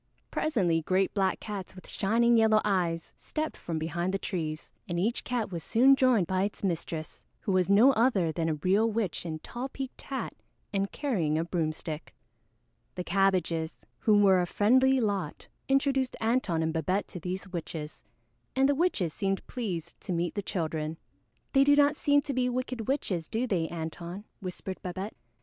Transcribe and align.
Presently 0.31 0.81
great 0.81 1.13
black 1.13 1.39
cats 1.39 1.75
with 1.75 1.87
shining 1.87 2.35
yellow 2.35 2.59
eyes 2.65 3.13
stepped 3.19 3.55
from 3.55 3.77
behind 3.77 4.11
the 4.15 4.17
trees, 4.17 4.71
and 4.89 4.99
each 4.99 5.23
cat 5.23 5.51
was 5.51 5.63
soon 5.63 5.95
joined 5.95 6.25
by 6.25 6.41
its 6.41 6.63
mistress, 6.63 7.23
who 7.41 7.51
was 7.51 7.69
no 7.69 7.91
other 7.93 8.31
than 8.31 8.49
a 8.49 8.55
real 8.55 8.89
witch 8.89 9.27
in 9.27 9.37
tall 9.37 9.69
peaked 9.69 10.01
hat 10.01 10.33
and 10.73 10.91
carrying 10.91 11.37
a 11.37 11.43
broomstick. 11.45 12.15
The 12.95 13.03
Cabbages, 13.03 13.77
who 13.99 14.17
were 14.19 14.41
a 14.41 14.47
friendly 14.47 14.99
lot, 14.99 15.47
introduced 15.67 16.15
Antone 16.19 16.63
and 16.63 16.73
Babette 16.73 17.07
to 17.09 17.19
these 17.19 17.47
witches, 17.49 18.03
and 18.55 18.67
the 18.67 18.73
witches 18.73 19.13
seemed 19.13 19.45
pleased 19.45 20.01
to 20.01 20.11
meet 20.13 20.33
the 20.33 20.41
children. 20.41 20.97
"They 21.53 21.63
do 21.63 21.75
not 21.75 21.95
seem 21.95 22.23
to 22.23 22.33
be 22.33 22.49
wicked 22.49 22.87
witches, 22.87 23.27
do 23.27 23.45
they, 23.45 23.69
Antone?" 23.69 24.23
whispered 24.39 24.81
Babette. 24.81 25.13